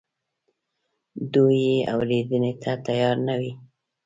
دوی 1.33 1.57
یې 1.67 1.77
اورېدنې 1.93 2.51
ته 2.61 2.71
تیار 2.85 3.15
نه 3.27 3.35
وي. 3.39 3.51